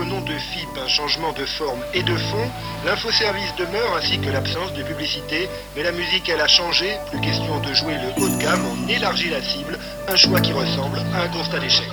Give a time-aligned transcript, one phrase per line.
[0.00, 2.50] au nom de FIP un changement de forme et de fond,
[2.86, 7.60] l'infoservice demeure ainsi que l'absence de publicité, mais la musique elle a changé, plus question
[7.60, 9.78] de jouer le haut de gamme, on élargit la cible,
[10.08, 11.88] un choix qui ressemble à un constat d'échec.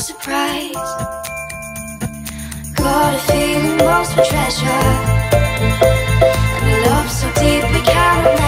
[0.00, 0.72] Surprise.
[2.74, 4.66] Got a feeling lost for treasure,
[6.56, 8.39] and a love so deep we cannot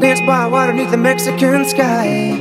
[0.00, 2.36] the water beneath the Mexican sky.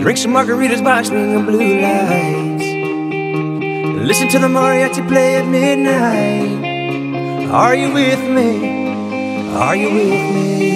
[0.00, 2.64] Drink some margaritas by swinging blue lights.
[4.06, 7.50] Listen to the mariachi play at midnight.
[7.50, 9.52] Are you with me?
[9.54, 10.75] Are you with me?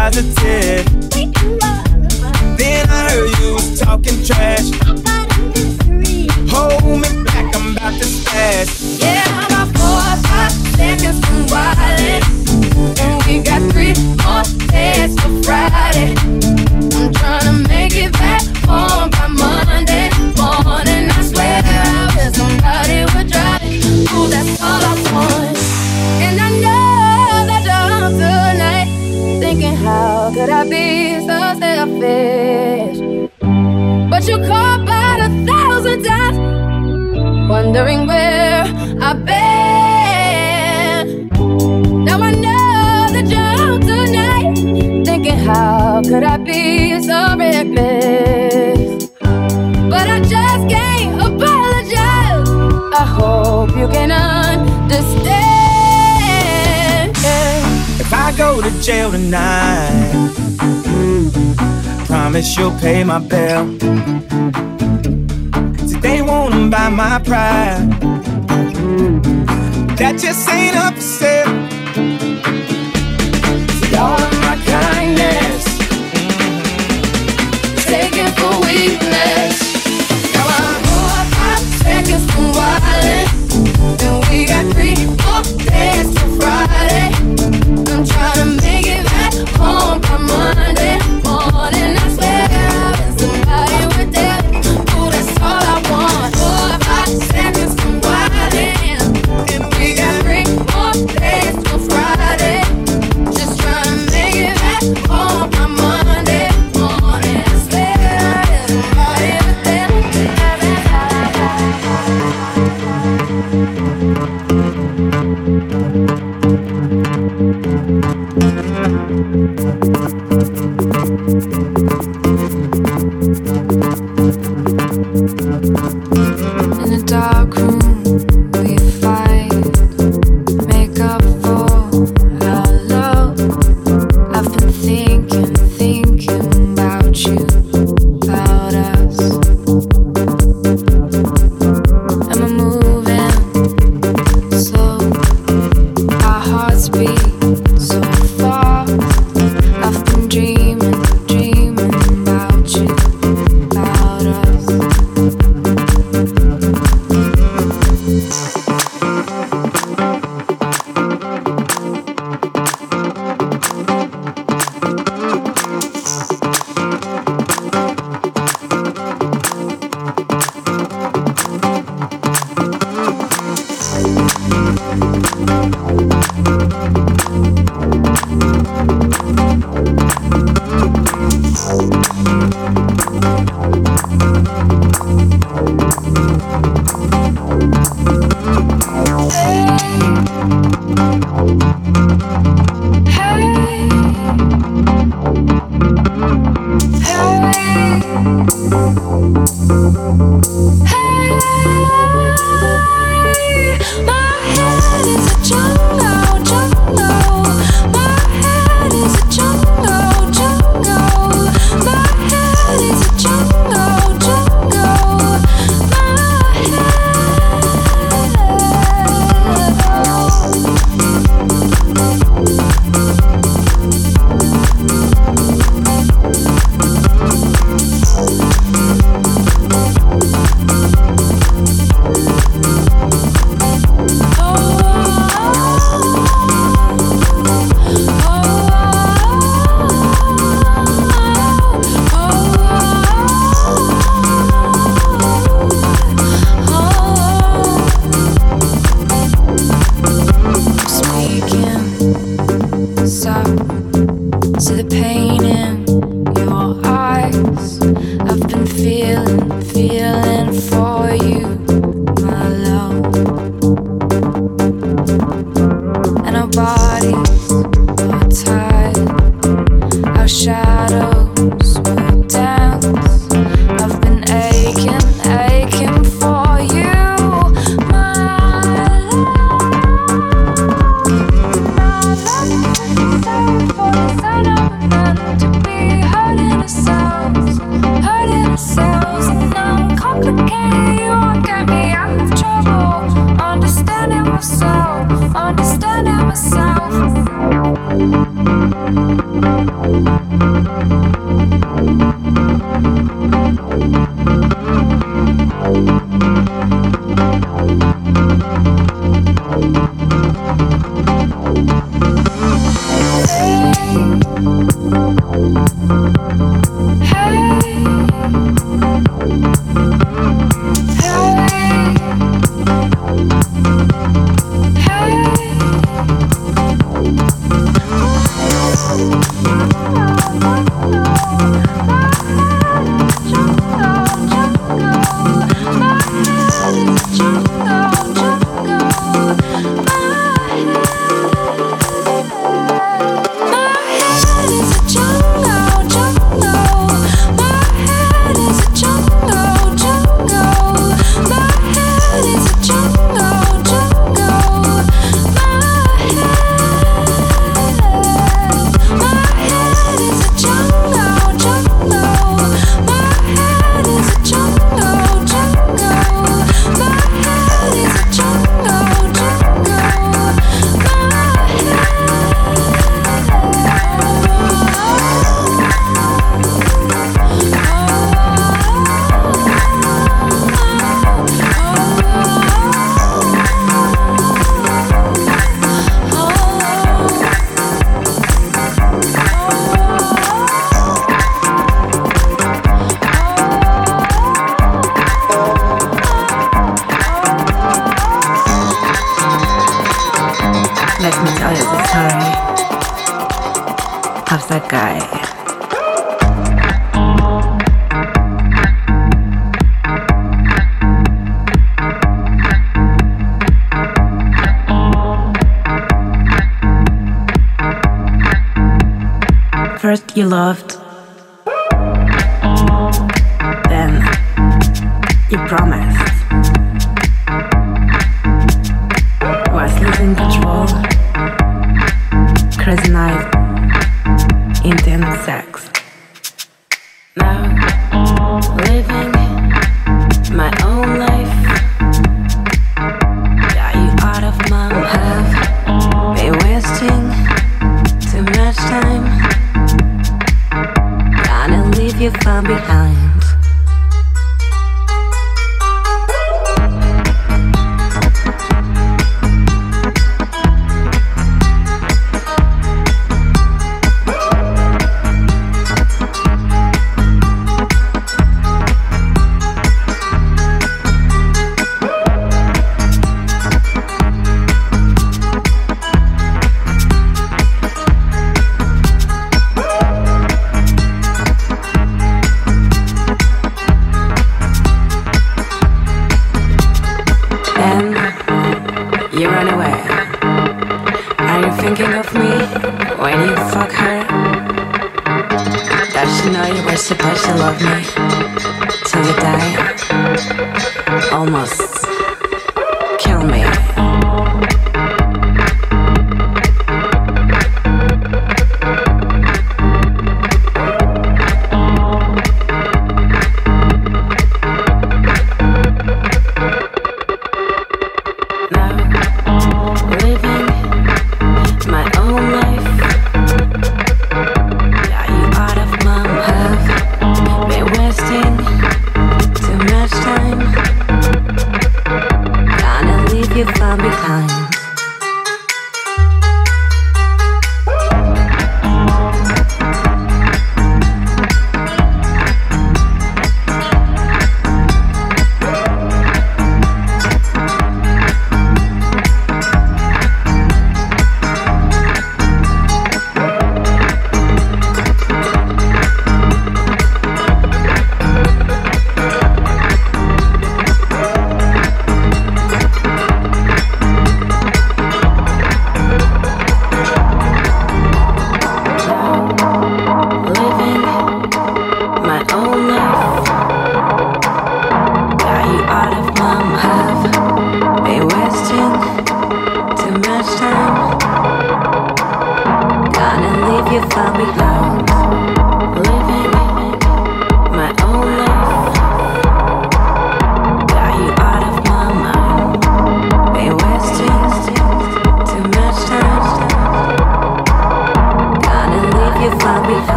[0.00, 0.86] positive.
[2.56, 4.70] Then I heard you was talking trash.
[6.50, 8.99] Hold me back, I'm about to smash.
[37.72, 38.64] wondering where
[39.00, 41.28] I've been.
[42.04, 44.56] Now I know that you're tonight,
[45.04, 49.08] thinking how could I be so reckless?
[49.88, 52.48] But I just can't apologize.
[53.02, 55.30] I hope you can understand.
[58.00, 60.10] If I go to jail tonight,
[60.58, 61.30] mm,
[62.06, 63.78] promise you'll pay my bill
[66.70, 67.90] by my pride.
[69.98, 71.46] That just ain't up for sale.
[73.90, 75.64] Y'all my kindness,
[77.84, 79.56] taken for weakness.
[80.32, 81.04] Now I know
[81.48, 84.79] I'm taken for wildness, and we got.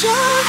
[0.00, 0.39] show.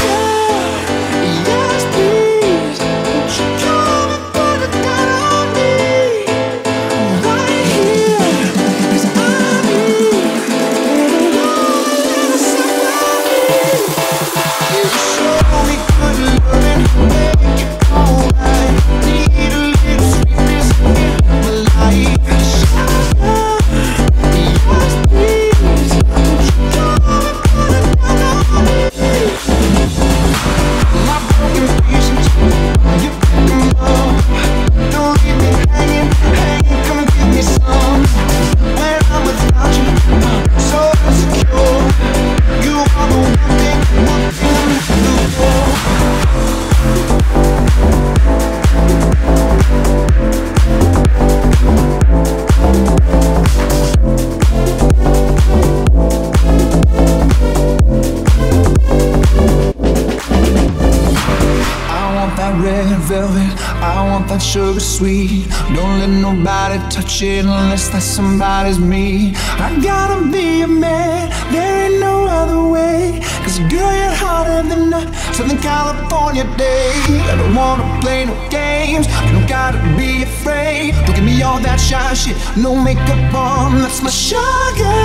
[66.91, 69.33] Touch it unless that somebody's me.
[69.35, 73.19] I gotta be a man, there ain't no other way.
[73.43, 75.01] Cause girl, you're hotter than a
[75.33, 76.91] Southern California day.
[77.31, 80.93] I don't wanna play no games, you don't gotta be afraid.
[81.05, 85.01] Don't give me all that shy shit, no makeup on, that's my sugar.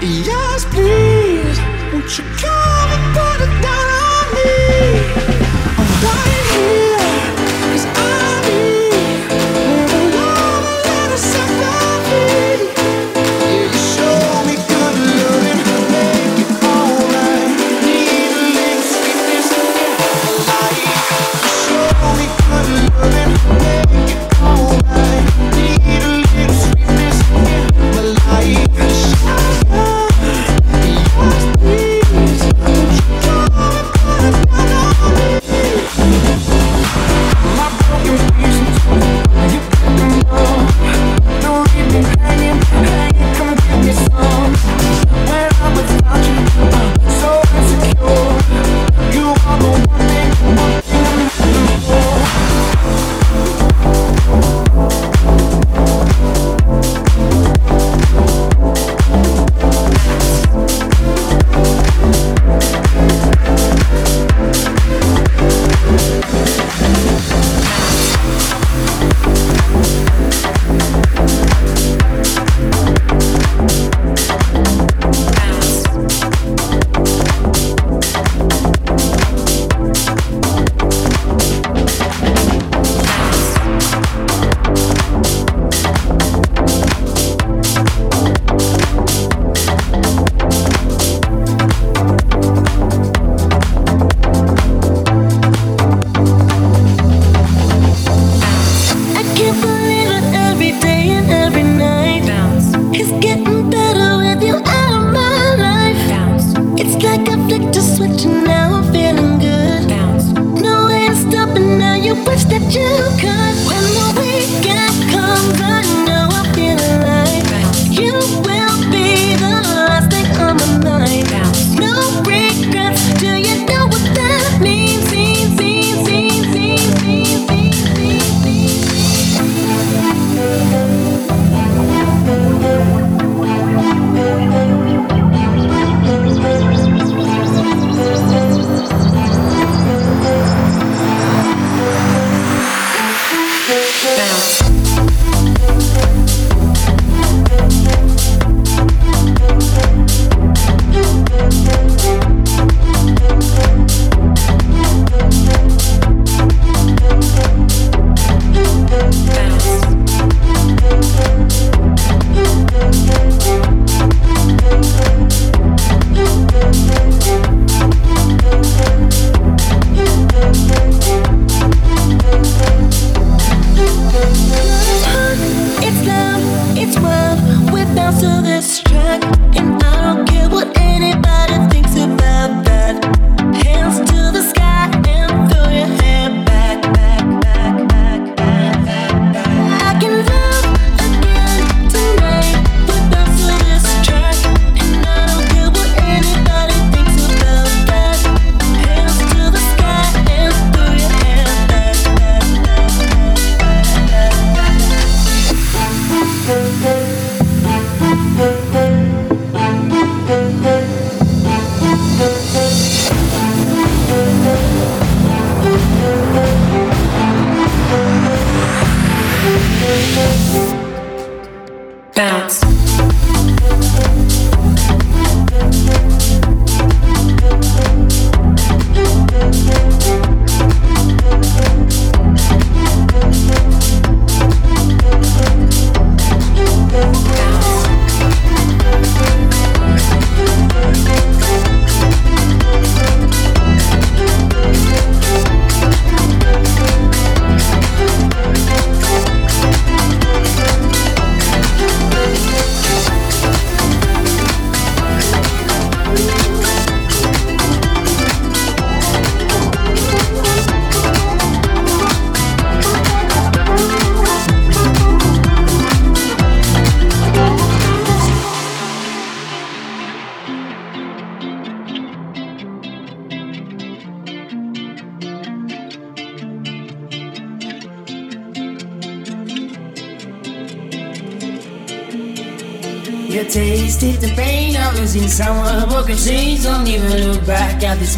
[0.00, 1.58] Yes, please,
[1.92, 3.83] won't you come and put it down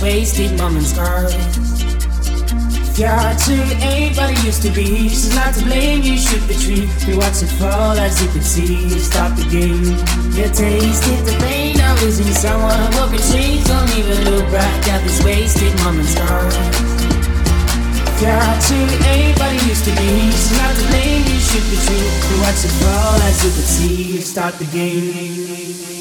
[0.07, 1.35] wasted moment's scars.
[2.97, 5.09] You're too ain't what it used to be.
[5.09, 6.89] She's not to blame, you should be treated.
[7.09, 8.89] We watch it fall as you can see.
[9.01, 9.99] Stop the game.
[10.39, 12.79] You tasted the pain of losing someone.
[12.95, 16.55] Broken chains, don't even look back at this wasted moment's scars.
[18.23, 20.11] You're too ain't what it used to be.
[20.31, 22.15] She's not to blame, you should be treated.
[22.31, 24.21] We watch it fall as you can see.
[24.21, 25.96] Start the game.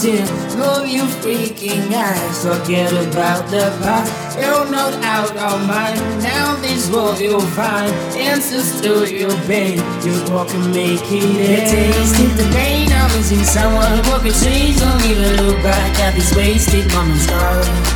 [0.00, 0.30] Tears.
[0.56, 4.38] Move you freaking eyes, forget about the past.
[4.38, 5.98] You're not out of mind.
[6.22, 9.78] Now this world you'll find answers to your pain.
[10.04, 11.70] You walk and make it end.
[11.70, 13.96] Tasted the pain of losing someone.
[14.08, 17.26] Walk Walking trees, don't even look back at these wasted moments.
[17.26, 17.95] Got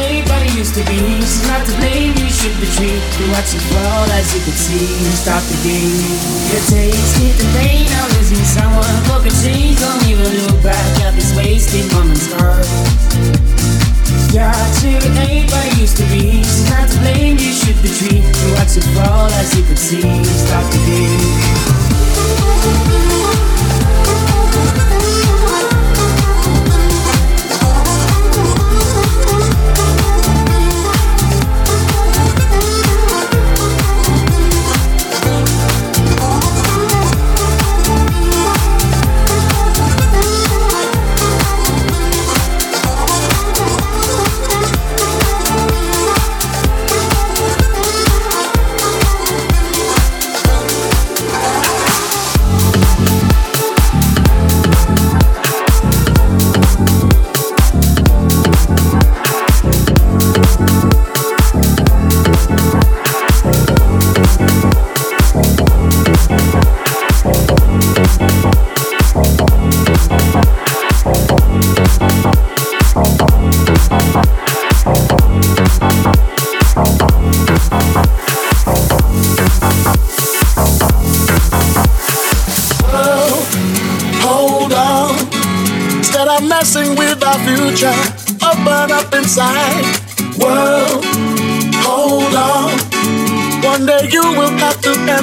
[0.00, 0.96] ain't what it used to be.
[1.20, 3.04] She's not to blame, you should be treated.
[3.20, 4.88] You watch it fall as you can see.
[5.12, 5.92] Stop the game.
[6.48, 8.96] Your taste hit the pain of losing someone.
[9.04, 12.32] Broken chains, don't even look back at this wasted moment's
[14.80, 14.88] to
[15.28, 16.40] ain't what it used to be.
[16.40, 18.24] She's not to blame, you should be treated.
[18.24, 20.24] You watch it fall as you can see.
[20.24, 21.74] Stop the game.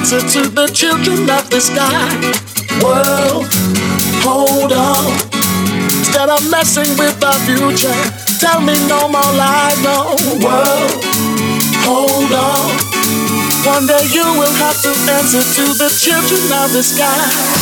[0.02, 2.10] Answer to the children of the sky.
[2.82, 3.46] World,
[4.26, 5.14] hold on.
[6.02, 7.94] Instead of messing with our future,
[8.42, 10.18] tell me no more lies, no.
[10.42, 10.90] World,
[11.86, 12.74] hold on.
[13.62, 14.90] One day you will have to
[15.22, 17.61] answer to the children of the sky.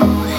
[0.00, 0.37] know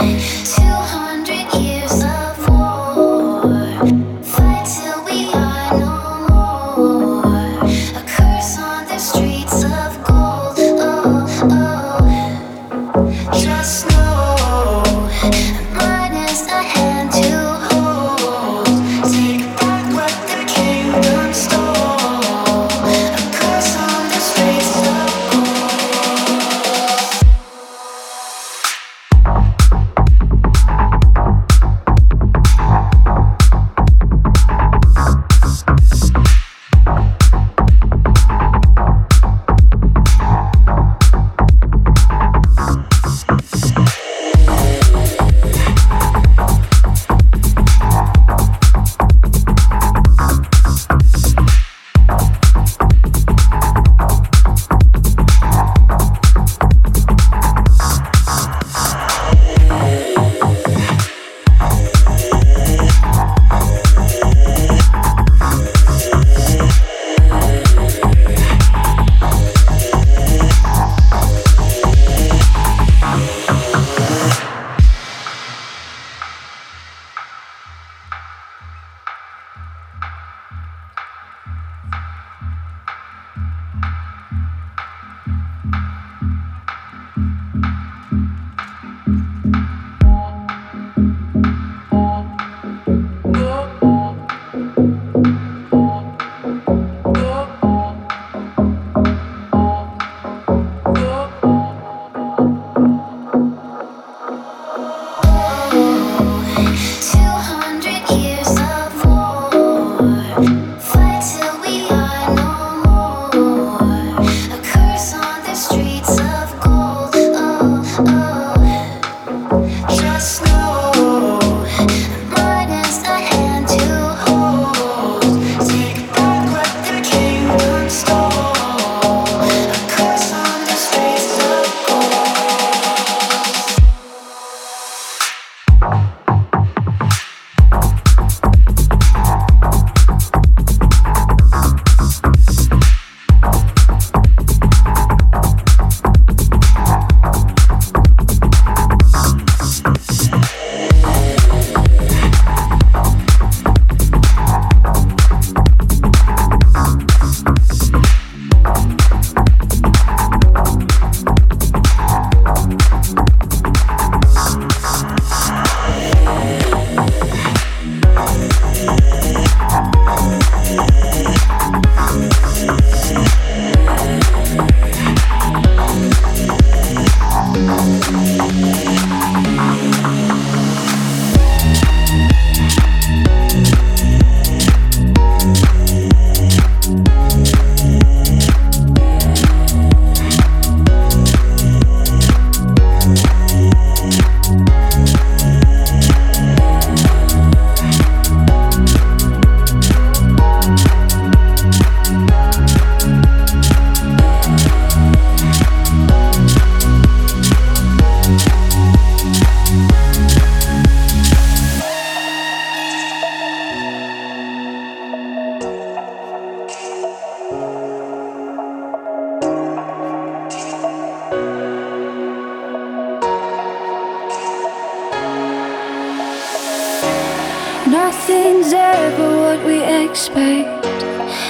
[227.90, 230.84] Nothing's ever what we expect,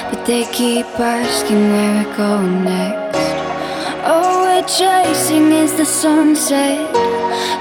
[0.10, 3.20] but they keep asking where we're going next.
[4.06, 6.94] All we're chasing is the sunset.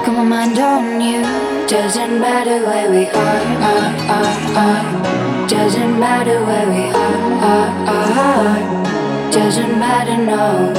[0.04, 1.22] Got my mind on you.
[1.66, 3.42] Doesn't matter where we are,
[3.74, 5.48] are, are, are.
[5.48, 9.32] Doesn't matter where we are, are, are.
[9.32, 10.72] Doesn't matter, no.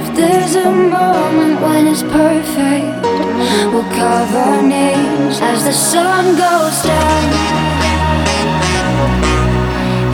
[0.00, 3.25] If there's a moment when it's perfect,
[3.72, 7.22] we'll carve our names as the sun goes down.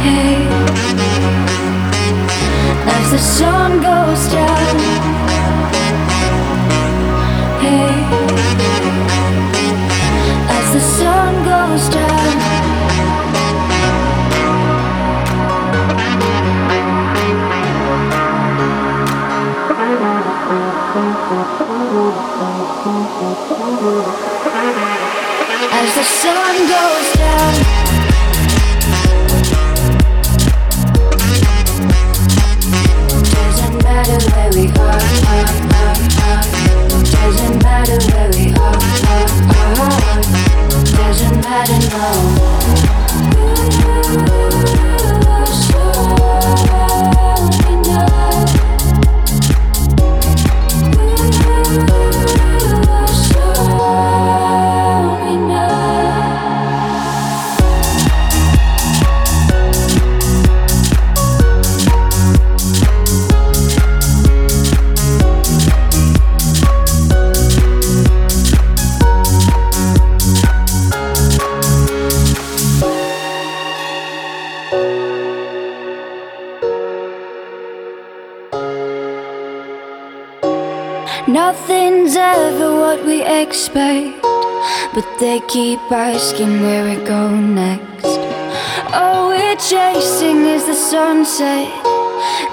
[0.05, 0.47] Hey,
[2.97, 4.76] as the sun goes down.
[7.64, 7.95] Hey,
[10.57, 12.12] as the sun goes down.
[22.85, 22.91] As
[25.95, 27.55] the sun goes down.
[33.30, 34.99] Doesn't matter where we are,
[35.30, 35.47] are,
[35.78, 35.95] are,
[36.26, 36.43] are.
[37.05, 38.76] Doesn't matter where we are,
[39.07, 39.30] are,
[39.78, 40.03] are.
[40.83, 42.09] Doesn't matter, no.
[43.39, 43.62] Ooh,
[45.55, 45.83] so
[47.70, 48.72] enough.
[81.45, 84.22] Nothing's ever what we expect,
[84.95, 88.20] but they keep asking where we go next.
[88.95, 91.66] All we're chasing is the sunset.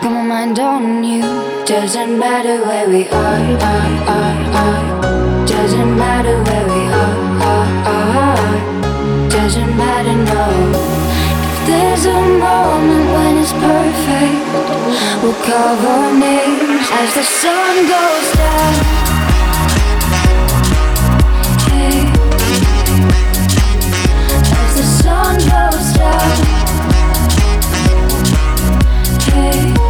[0.01, 1.21] Got my mind on you.
[1.67, 3.41] Doesn't matter where we are,
[3.73, 5.45] are, are, are.
[5.45, 7.17] Doesn't matter where we are,
[7.53, 9.29] are, are.
[9.29, 10.98] Doesn't matter, no.
[11.65, 14.45] There's a moment when it's perfect,
[15.21, 18.73] we'll carve our names as the sun goes down.
[24.61, 26.35] As the sun goes down.
[29.33, 29.88] Hey.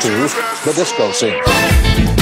[0.00, 0.34] Dance
[0.64, 2.19] the disco proof